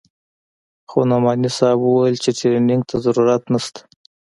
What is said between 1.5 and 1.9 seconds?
صاحب